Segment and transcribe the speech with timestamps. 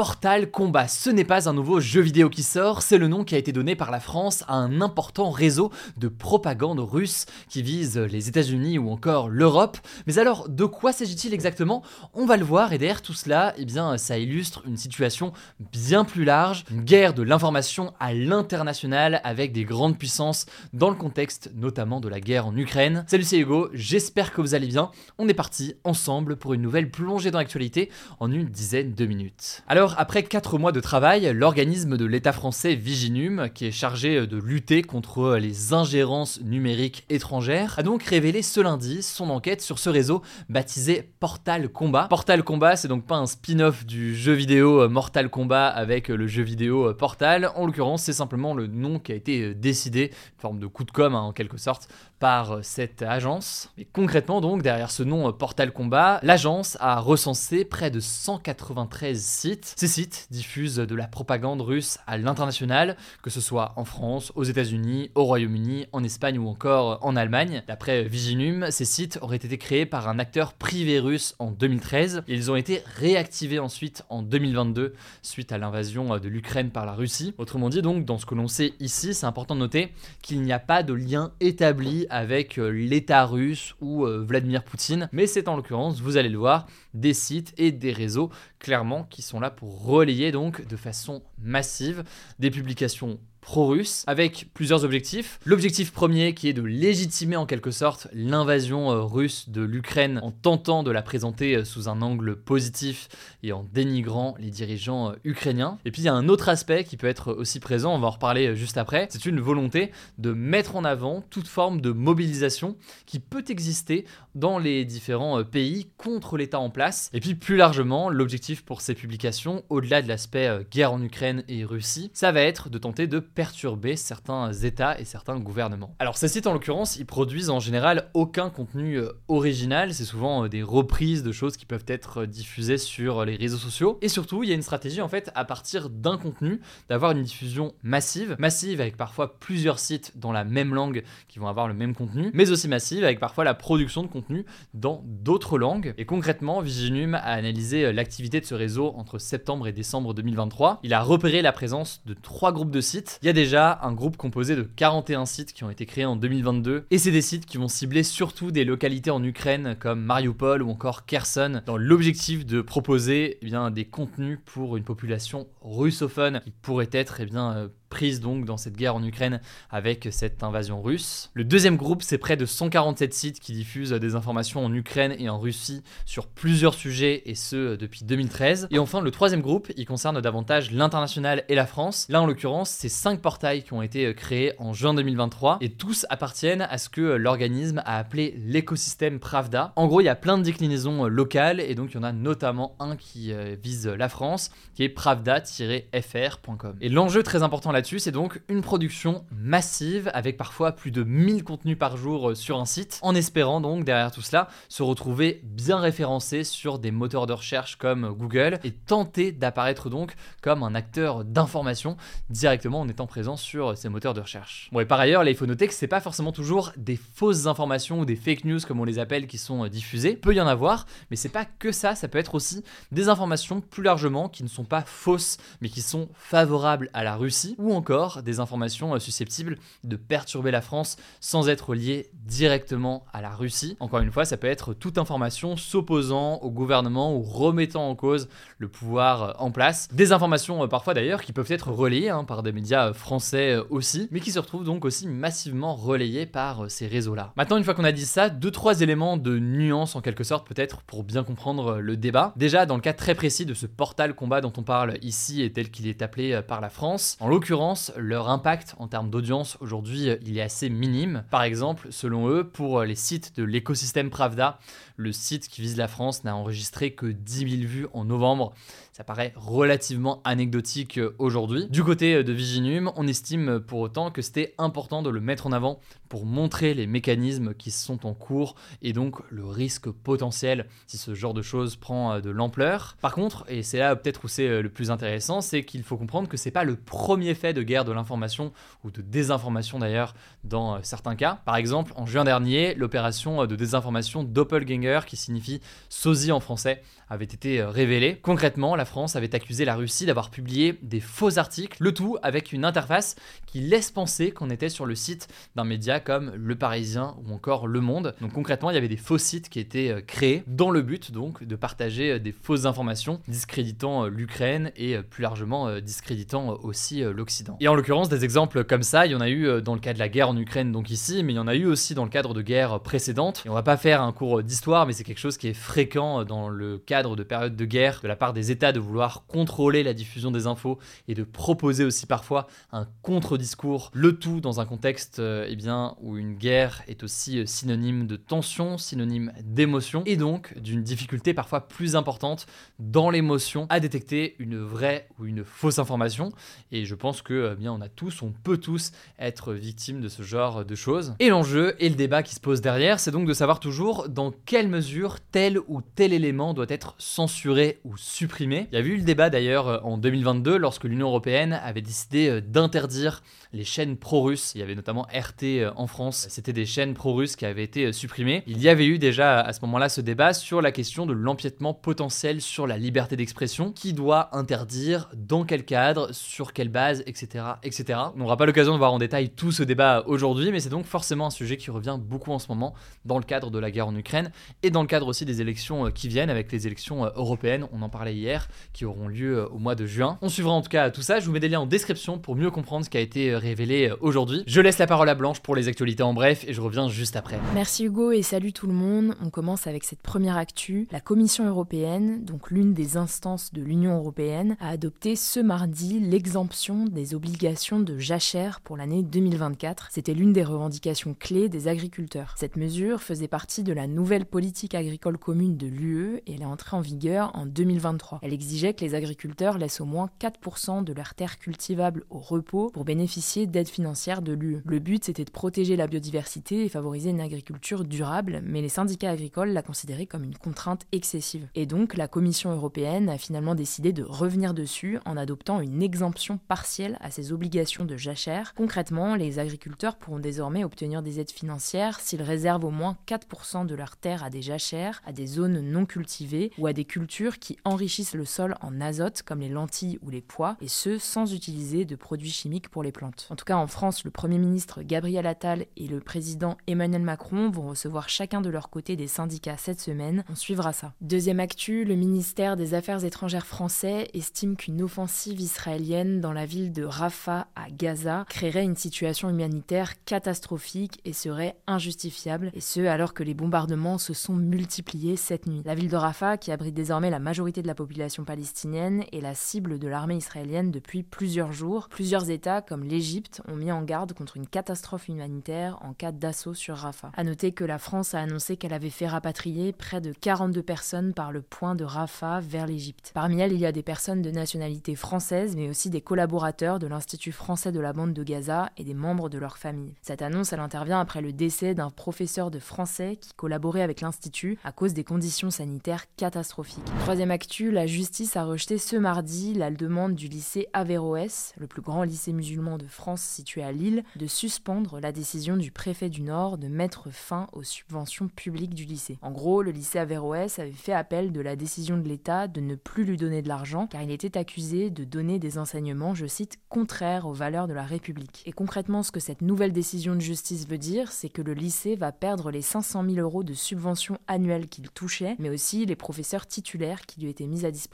[0.00, 3.34] Portal Combat, ce n'est pas un nouveau jeu vidéo qui sort, c'est le nom qui
[3.34, 7.98] a été donné par la France à un important réseau de propagande russe qui vise
[7.98, 9.76] les États-Unis ou encore l'Europe.
[10.06, 11.82] Mais alors, de quoi s'agit-il exactement?
[12.14, 15.34] On va le voir et derrière tout cela, eh bien, ça illustre une situation
[15.70, 20.96] bien plus large, une guerre de l'information à l'international avec des grandes puissances dans le
[20.96, 23.04] contexte notamment de la guerre en Ukraine.
[23.06, 24.92] Salut, c'est Hugo, j'espère que vous allez bien.
[25.18, 29.62] On est parti ensemble pour une nouvelle plongée dans l'actualité en une dizaine de minutes.
[29.68, 34.36] Alors, après 4 mois de travail, l'organisme de l'État français Viginum, qui est chargé de
[34.36, 39.90] lutter contre les ingérences numériques étrangères, a donc révélé ce lundi son enquête sur ce
[39.90, 42.06] réseau baptisé Portal Combat.
[42.08, 46.42] Portal Combat, c'est donc pas un spin-off du jeu vidéo Mortal Kombat avec le jeu
[46.42, 47.50] vidéo Portal.
[47.54, 50.90] En l'occurrence, c'est simplement le nom qui a été décidé, une forme de coup de
[50.90, 51.88] com' hein, en quelque sorte,
[52.20, 53.70] par cette agence.
[53.78, 59.74] Et concrètement, donc, derrière ce nom Portal Combat, l'agence a recensé près de 193 sites
[59.76, 64.44] ces sites diffusent de la propagande russe à l'international, que ce soit en France, aux
[64.44, 67.62] États-Unis, au Royaume-Uni, en Espagne ou encore en Allemagne.
[67.66, 72.34] D'après Viginum, ces sites auraient été créés par un acteur privé russe en 2013 et
[72.34, 77.34] ils ont été réactivés ensuite en 2022 suite à l'invasion de l'Ukraine par la Russie.
[77.38, 80.52] Autrement dit, donc, dans ce que l'on sait ici, c'est important de noter qu'il n'y
[80.52, 85.56] a pas de lien établi avec l'État russe ou euh, Vladimir Poutine, mais c'est en
[85.56, 89.84] l'occurrence, vous allez le voir, des sites et des réseaux clairement qui sont là pour
[89.84, 92.04] relayer donc de façon massive
[92.38, 95.38] des publications pro-russe avec plusieurs objectifs.
[95.44, 100.30] L'objectif premier qui est de légitimer en quelque sorte l'invasion euh, russe de l'Ukraine en
[100.30, 103.08] tentant de la présenter euh, sous un angle positif
[103.42, 105.78] et en dénigrant les dirigeants euh, ukrainiens.
[105.84, 108.08] Et puis il y a un autre aspect qui peut être aussi présent, on va
[108.08, 112.76] en reparler juste après, c'est une volonté de mettre en avant toute forme de mobilisation
[113.06, 117.10] qui peut exister dans les différents pays contre l'État en place.
[117.12, 121.64] Et puis plus largement, l'objectif pour ces publications, au-delà de l'aspect guerre en Ukraine et
[121.64, 125.94] Russie, ça va être de tenter de perturber certains États et certains gouvernements.
[125.98, 130.44] Alors ces sites en l'occurrence, ils produisent en général aucun contenu euh, original, c'est souvent
[130.44, 133.98] euh, des reprises de choses qui peuvent être euh, diffusées sur les réseaux sociaux.
[134.02, 137.22] Et surtout, il y a une stratégie en fait à partir d'un contenu, d'avoir une
[137.22, 141.74] diffusion massive, massive avec parfois plusieurs sites dans la même langue qui vont avoir le
[141.74, 145.94] même contenu, mais aussi massive avec parfois la production de contenu dans d'autres langues.
[145.98, 150.80] Et concrètement, Viginum a analysé l'activité de ce réseau entre septembre et décembre 2023.
[150.82, 153.92] Il a repéré la présence de trois groupes de sites il y a déjà un
[153.92, 157.44] groupe composé de 41 sites qui ont été créés en 2022, et c'est des sites
[157.44, 162.46] qui vont cibler surtout des localités en Ukraine comme Mariupol ou encore Kherson, dans l'objectif
[162.46, 167.68] de proposer eh des contenus pour une population russophone qui pourrait être eh bien, euh,
[167.90, 171.30] prise donc dans cette guerre en Ukraine avec cette invasion russe.
[171.34, 175.28] Le deuxième groupe, c'est près de 147 sites qui diffusent des informations en Ukraine et
[175.28, 178.68] en Russie sur plusieurs sujets et ce depuis 2013.
[178.70, 182.06] Et enfin, le troisième groupe, il concerne davantage l'international et la France.
[182.08, 186.06] Là, en l'occurrence, c'est cinq portails qui ont été créés en juin 2023 et tous
[186.08, 189.72] appartiennent à ce que l'organisme a appelé l'écosystème Pravda.
[189.76, 192.12] En gros, il y a plein de déclinaisons locales et donc il y en a
[192.12, 196.76] notamment un qui euh, vise la France, qui est pravda-fr.com.
[196.80, 201.44] Et l'enjeu très important là c'est donc une production massive avec parfois plus de 1000
[201.44, 205.40] contenus par jour euh, sur un site, en espérant donc derrière tout cela se retrouver
[205.44, 210.74] bien référencé sur des moteurs de recherche comme Google et tenter d'apparaître donc comme un
[210.74, 211.96] acteur d'information
[212.28, 214.68] directement en étant présent sur ces moteurs de recherche.
[214.72, 217.46] Bon et par ailleurs, là il faut noter que c'est pas forcément toujours des fausses
[217.46, 220.40] informations ou des fake news comme on les appelle qui sont euh, diffusées, peut y
[220.40, 222.62] en avoir, mais c'est pas que ça, ça peut être aussi
[222.92, 227.16] des informations plus largement qui ne sont pas fausses mais qui sont favorables à la
[227.16, 233.20] Russie encore des informations euh, susceptibles de perturber la France sans être liées directement à
[233.20, 233.76] la Russie.
[233.80, 238.28] Encore une fois, ça peut être toute information s'opposant au gouvernement ou remettant en cause
[238.58, 239.88] le pouvoir euh, en place.
[239.92, 244.08] Des informations euh, parfois d'ailleurs qui peuvent être relayées hein, par des médias français aussi,
[244.10, 247.32] mais qui se retrouvent donc aussi massivement relayées par ces réseaux-là.
[247.36, 250.46] Maintenant, une fois qu'on a dit ça, deux trois éléments de nuance en quelque sorte
[250.46, 252.32] peut-être pour bien comprendre le débat.
[252.36, 255.52] Déjà, dans le cas très précis de ce portal combat dont on parle ici et
[255.52, 257.59] tel qu'il est appelé par la France, en l'occurrence
[257.96, 261.24] leur impact en termes d'audience aujourd'hui, il est assez minime.
[261.30, 264.58] Par exemple, selon eux, pour les sites de l'écosystème Pravda,
[264.96, 268.54] le site qui vise la France n'a enregistré que 10 000 vues en novembre.
[268.92, 271.68] Ça paraît relativement anecdotique euh, aujourd'hui.
[271.68, 275.20] Du côté euh, de Viginum, on estime euh, pour autant que c'était important de le
[275.20, 275.78] mettre en avant
[276.08, 281.14] pour montrer les mécanismes qui sont en cours et donc le risque potentiel si ce
[281.14, 282.96] genre de choses prend de l'ampleur.
[283.00, 286.28] Par contre, et c'est là peut-être où c'est le plus intéressant, c'est qu'il faut comprendre
[286.28, 288.52] que c'est pas le premier fait de guerre de l'information
[288.82, 291.40] ou de désinformation d'ailleurs dans certains cas.
[291.44, 297.24] Par exemple, en juin dernier, l'opération de désinformation Doppelganger qui signifie sosie en français avait
[297.24, 298.18] été révélée.
[298.20, 302.50] Concrètement, la France avait accusé la Russie d'avoir publié des faux articles, le tout avec
[302.50, 307.14] une interface qui laisse penser qu'on était sur le site d'un média comme Le Parisien
[307.22, 308.14] ou encore Le Monde.
[308.22, 311.12] Donc concrètement, il y avait des faux sites qui étaient euh, créés dans le but
[311.12, 317.02] donc de partager euh, des fausses informations discréditant euh, l'Ukraine et plus largement discréditant aussi
[317.02, 317.58] l'Occident.
[317.60, 319.92] Et en l'occurrence, des exemples comme ça, il y en a eu dans le cas
[319.92, 322.04] de la guerre en Ukraine donc ici, mais il y en a eu aussi dans
[322.04, 323.42] le cadre de guerres précédentes.
[323.44, 326.24] Et on va pas faire un cours d'histoire, mais c'est quelque chose qui est fréquent
[326.24, 329.82] dans le cadre de périodes de guerre de la part des États de vouloir contrôler
[329.82, 330.78] la diffusion des infos
[331.08, 335.96] et de proposer aussi parfois un contre-discours, le tout dans un contexte euh, eh bien,
[336.00, 341.34] où une guerre est aussi euh, synonyme de tension, synonyme d'émotion, et donc d'une difficulté
[341.34, 342.46] parfois plus importante
[342.78, 346.32] dans l'émotion à détecter une vraie ou une fausse information.
[346.72, 350.08] Et je pense que eh bien, on a tous, on peut tous être victimes de
[350.08, 351.14] ce genre de choses.
[351.18, 354.32] Et l'enjeu et le débat qui se pose derrière, c'est donc de savoir toujours dans
[354.44, 358.59] quelle mesure tel ou tel élément doit être censuré ou supprimé.
[358.72, 362.28] Il y a eu le débat d'ailleurs euh, en 2022 lorsque l'Union européenne avait décidé
[362.28, 363.22] euh, d'interdire
[363.52, 364.52] les chaînes pro-russes.
[364.54, 366.26] Il y avait notamment RT euh, en France.
[366.28, 368.42] C'était des chaînes pro-russes qui avaient été supprimées.
[368.46, 371.74] Il y avait eu déjà à ce moment-là ce débat sur la question de l'empiètement
[371.74, 373.72] potentiel sur la liberté d'expression.
[373.72, 377.44] Qui doit interdire, dans quel cadre, sur quelle base, etc.
[377.62, 377.98] etc.
[378.14, 380.86] On n'aura pas l'occasion de voir en détail tout ce débat aujourd'hui, mais c'est donc
[380.86, 382.74] forcément un sujet qui revient beaucoup en ce moment
[383.04, 384.30] dans le cadre de la guerre en Ukraine
[384.62, 387.66] et dans le cadre aussi des élections qui viennent avec les élections européennes.
[387.72, 390.18] On en parlait hier, qui auront lieu euh, au mois de juin.
[390.22, 391.20] On suivra en tout cas tout ça.
[391.20, 393.38] Je vous mets des liens en description pour mieux comprendre ce qui a été euh,
[393.38, 394.42] révélé euh, aujourd'hui.
[394.46, 397.16] Je laisse la parole à Blanche pour les actualités en bref et je reviens juste
[397.16, 397.38] après.
[397.54, 399.14] Merci Hugo et salut tout le monde.
[399.24, 400.88] On commence avec cette première actu.
[400.90, 406.84] La Commission européenne, donc l'une des instances de l'Union européenne, a adopté ce mardi l'exemption
[406.84, 409.88] des obligations de jachère pour l'année 2024.
[409.90, 412.34] C'était l'une des revendications clés des agriculteurs.
[412.36, 416.46] Cette mesure faisait partie de la nouvelle politique agricole commune de l'UE et elle est
[416.46, 418.20] entrée en vigueur en 2023.
[418.22, 422.70] Elle exigeait que les agriculteurs laissent au moins 4% de leurs terres cultivables au repos
[422.70, 424.62] pour bénéficier d'aides financières de l'UE.
[424.64, 429.10] Le but, c'était de protéger la biodiversité et favoriser une agriculture durable, mais les syndicats
[429.10, 431.48] agricoles la considéraient comme une contrainte excessive.
[431.54, 436.38] Et donc, la Commission européenne a finalement décidé de revenir dessus en adoptant une exemption
[436.48, 438.54] partielle à ces obligations de jachère.
[438.54, 443.74] Concrètement, les agriculteurs pourront désormais obtenir des aides financières s'ils réservent au moins 4% de
[443.74, 447.58] leurs terres à des jachères, à des zones non cultivées ou à des cultures qui
[447.64, 451.84] enrichissent le sol en azote, comme les lentilles ou les pois, et ce sans utiliser
[451.84, 453.26] de produits chimiques pour les plantes.
[453.30, 457.50] En tout cas, en France, le Premier ministre Gabriel Attal et le président Emmanuel Macron
[457.50, 460.24] vont recevoir chacun de leur côté des syndicats cette semaine.
[460.30, 460.94] On suivra ça.
[461.00, 466.72] Deuxième actu, le ministère des Affaires étrangères français estime qu'une offensive israélienne dans la ville
[466.72, 473.14] de Rafah à Gaza créerait une situation humanitaire catastrophique et serait injustifiable, et ce alors
[473.14, 475.62] que les bombardements se sont multipliés cette nuit.
[475.64, 479.34] La ville de Rafah, qui abrite désormais la majorité de la population palestinienne, est la
[479.34, 481.88] cible de l'armée israélienne depuis plusieurs jours.
[481.88, 486.54] Plusieurs États, comme l'Égypte, ont mis en garde contre une catastrophe humanitaire en cas d'assaut
[486.54, 487.12] sur Rafah.
[487.16, 491.14] A noter que la France a annoncé qu'elle avait fait rapatrier près de 42 personnes
[491.14, 493.12] par le point de Rafah vers l'Égypte.
[493.14, 496.86] Parmi elles, il y a des personnes de nationalité française, mais aussi des collaborateurs de
[496.86, 499.94] l'Institut français de la bande de Gaza et des membres de leur famille.
[500.02, 504.58] Cette annonce, elle intervient après le décès d'un professeur de français qui collaborait avec l'Institut
[504.64, 506.84] à cause des conditions sanitaires catastrophiques.
[507.00, 511.80] Troisième actu, la justice a rejeté ce mardi la demande du lycée Averroès, le plus
[511.80, 516.20] grand lycée musulman de France situé à Lille, de suspendre la décision du préfet du
[516.20, 519.18] Nord de mettre fin aux subventions publiques du lycée.
[519.22, 522.74] En gros, le lycée Averroès avait fait appel de la décision de l'État de ne
[522.74, 526.58] plus lui donner de l'argent car il était accusé de donner des enseignements, je cite,
[526.68, 528.42] contraires aux valeurs de la République.
[528.44, 531.94] Et concrètement, ce que cette nouvelle décision de justice veut dire, c'est que le lycée
[531.94, 536.46] va perdre les 500 000 euros de subventions annuelles qu'il touchait, mais aussi les professeurs
[536.46, 537.89] titulaires qui lui étaient mis à disposition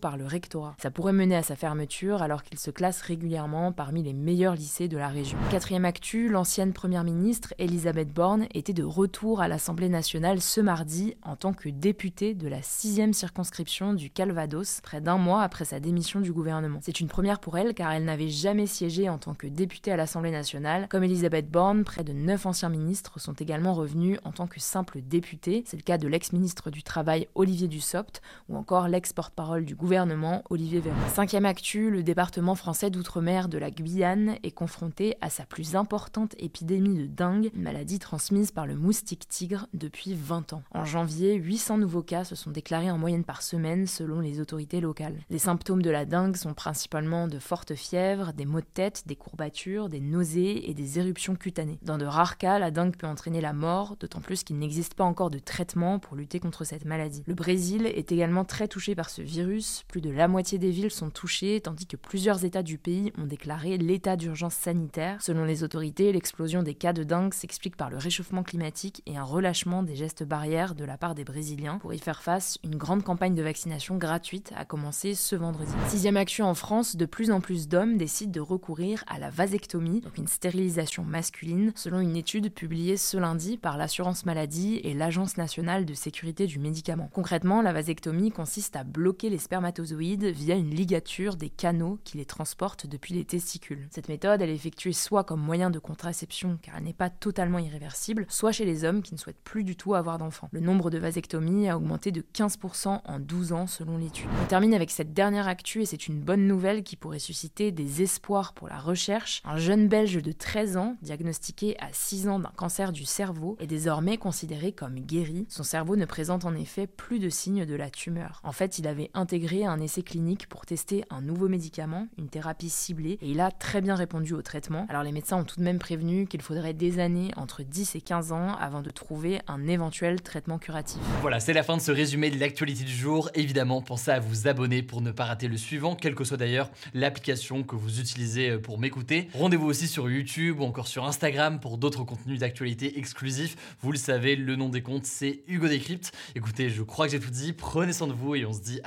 [0.00, 0.74] par le rectorat.
[0.80, 4.88] Ça pourrait mener à sa fermeture alors qu'il se classe régulièrement parmi les meilleurs lycées
[4.88, 5.36] de la région.
[5.50, 11.14] Quatrième actu, l'ancienne première ministre Elisabeth Borne était de retour à l'Assemblée nationale ce mardi
[11.22, 15.78] en tant que députée de la sixième circonscription du Calvados, près d'un mois après sa
[15.78, 16.78] démission du gouvernement.
[16.82, 19.96] C'est une première pour elle car elle n'avait jamais siégé en tant que députée à
[19.96, 20.88] l'Assemblée nationale.
[20.88, 25.00] Comme Elisabeth Borne, près de neuf anciens ministres sont également revenus en tant que simples
[25.02, 25.64] députés.
[25.66, 28.88] C'est le cas de l'ex-ministre du Travail Olivier Dussopt ou encore
[29.34, 30.96] l'ex-porte-parole du gouvernement Olivier Véran.
[31.12, 36.34] Cinquième actu, le département français d'outre-mer de la Guyane est confronté à sa plus importante
[36.38, 40.62] épidémie de dingue, une maladie transmise par le moustique tigre depuis 20 ans.
[40.72, 44.80] En janvier, 800 nouveaux cas se sont déclarés en moyenne par semaine selon les autorités
[44.80, 45.18] locales.
[45.30, 49.16] Les symptômes de la dengue sont principalement de fortes fièvres, des maux de tête, des
[49.16, 51.78] courbatures, des nausées et des éruptions cutanées.
[51.82, 55.04] Dans de rares cas, la dengue peut entraîner la mort, d'autant plus qu'il n'existe pas
[55.04, 57.24] encore de traitement pour lutter contre cette maladie.
[57.26, 60.90] Le Brésil est également très touché par ce virus, plus de la moitié des villes
[60.90, 65.20] sont touchées, tandis que plusieurs États du pays ont déclaré l'état d'urgence sanitaire.
[65.20, 69.24] Selon les autorités, l'explosion des cas de dengue s'explique par le réchauffement climatique et un
[69.24, 71.78] relâchement des gestes barrières de la part des Brésiliens.
[71.78, 75.72] Pour y faire face, une grande campagne de vaccination gratuite a commencé ce vendredi.
[75.88, 80.00] Sixième action en France, de plus en plus d'hommes décident de recourir à la vasectomie,
[80.00, 85.36] donc une stérilisation masculine, selon une étude publiée ce lundi par l'assurance maladie et l'Agence
[85.36, 87.10] nationale de sécurité du médicament.
[87.12, 92.24] Concrètement, la vasectomie consiste à bloquer les spermatozoïdes via une ligature des canaux qui les
[92.24, 93.86] transportent depuis les testicules.
[93.90, 98.26] Cette méthode, est effectuée soit comme moyen de contraception car elle n'est pas totalement irréversible,
[98.28, 100.48] soit chez les hommes qui ne souhaitent plus du tout avoir d'enfants.
[100.52, 104.28] Le nombre de vasectomies a augmenté de 15% en 12 ans selon l'étude.
[104.42, 108.02] On termine avec cette dernière actu et c'est une bonne nouvelle qui pourrait susciter des
[108.02, 109.40] espoirs pour la recherche.
[109.44, 113.66] Un jeune belge de 13 ans, diagnostiqué à 6 ans d'un cancer du cerveau, est
[113.66, 115.46] désormais considéré comme guéri.
[115.48, 118.40] Son cerveau ne présente en effet plus de signes de la tumeur.
[118.42, 122.70] En fait, il avait intégré un essai clinique pour tester un nouveau médicament, une thérapie
[122.70, 124.86] ciblée, et il a très bien répondu au traitement.
[124.88, 128.00] Alors les médecins ont tout de même prévenu qu'il faudrait des années, entre 10 et
[128.00, 131.00] 15 ans, avant de trouver un éventuel traitement curatif.
[131.20, 133.30] Voilà, c'est la fin de ce résumé de l'actualité du jour.
[133.34, 136.70] Évidemment, pensez à vous abonner pour ne pas rater le suivant, quelle que soit d'ailleurs
[136.94, 139.28] l'application que vous utilisez pour m'écouter.
[139.34, 143.56] Rendez-vous aussi sur YouTube ou encore sur Instagram pour d'autres contenus d'actualité exclusifs.
[143.80, 146.12] Vous le savez, le nom des comptes, c'est Hugo Décrypte.
[146.34, 147.52] Écoutez, je crois que j'ai tout dit.
[147.52, 148.80] Prenez soin de vous et on se dit